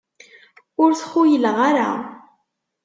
Ur 0.81 0.91
t-xuyleɣ 0.93 1.57
ara. 1.69 1.89